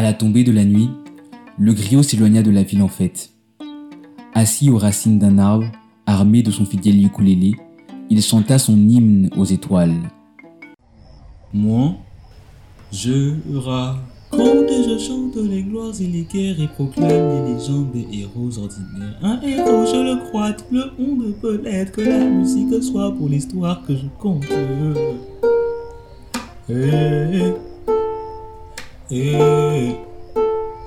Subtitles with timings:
[0.00, 0.88] À la tombée de la nuit,
[1.58, 3.34] le griot s'éloigna de la ville en fête.
[4.32, 5.66] Assis aux racines d'un arbre,
[6.06, 7.52] armé de son fidèle ukulélé,
[8.08, 9.92] il chanta son hymne aux étoiles.
[11.52, 11.96] Moi,
[12.90, 18.58] je raconte je chante les gloires et les guerres et proclame les légendes des héros
[18.58, 19.18] ordinaires.
[19.20, 23.28] Un héros, je le crois, tout le monde peut l'être, que la musique soit pour
[23.28, 24.46] l'histoire que je compte.
[29.12, 29.96] えー、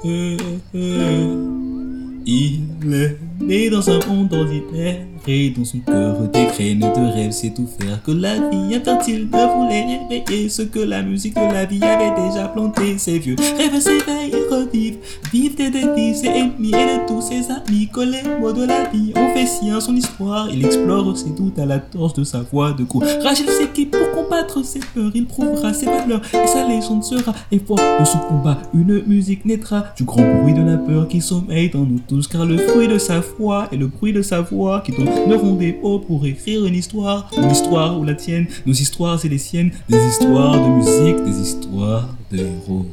[0.06, 3.18] えー、えー、いいね。
[3.42, 5.13] リードさん、音閉じて。
[5.28, 9.54] Et dans son cœur des graines de rêve c'est tout faire que la vie infantile ne
[9.56, 13.80] voulait réveiller ce que la musique de la vie avait déjà planté ses vieux rêves
[13.80, 14.98] s'éveillent et revivent.
[15.32, 18.86] Vivent des défis ses ennemis et de tous ses amis que les mots de la
[18.90, 20.50] vie ont fait sien son histoire.
[20.52, 24.12] Il explore ses doutes à la torche de sa voix de courage il s'équipe pour
[24.12, 28.20] combattre ses peurs il prouvera ses valeurs et sa légende sera et fort de son
[28.20, 28.58] combat.
[28.74, 32.46] Une musique naîtra du grand bruit de la peur qui sommeille dans nous tous car
[32.46, 35.13] le fruit de sa foi et le bruit de sa voix qui donneront
[35.58, 39.38] des mots pour écrire une histoire, une histoire ou la tienne, nos histoires et les
[39.38, 42.86] siennes, des histoires de musique, des histoires de héros.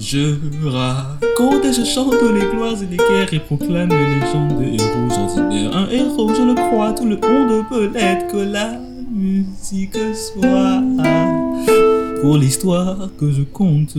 [0.00, 4.82] Je raconte et je chante les gloires et les guerres et proclame les légendes des
[4.82, 5.76] héros ordinaires.
[5.76, 8.78] Un héros, je le crois, tout le monde peut l'être, que la
[9.12, 10.82] musique soit
[12.36, 13.96] l'histoire que je compte.